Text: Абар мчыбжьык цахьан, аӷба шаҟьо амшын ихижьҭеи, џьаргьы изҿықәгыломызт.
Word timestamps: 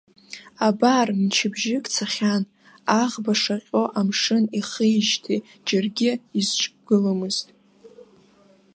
Абар 0.67 1.07
мчыбжьык 1.21 1.85
цахьан, 1.93 2.43
аӷба 3.01 3.33
шаҟьо 3.41 3.83
амшын 3.99 4.43
ихижьҭеи, 4.59 5.39
џьаргьы 5.67 6.11
изҿықәгыломызт. 6.39 7.47